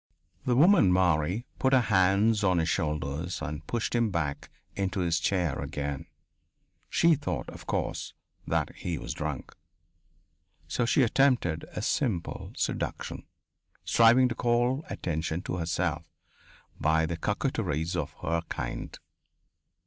[0.45, 5.19] The woman Marie put her hands on his shoulders and pushed him back into his
[5.19, 6.07] chair again.
[6.89, 8.15] She thought, of course,
[8.47, 9.55] that he was drunk.
[10.67, 13.27] So she attempted a simple seduction,
[13.85, 16.03] striving to call attention to herself
[16.79, 18.97] by the coquetries of her kind.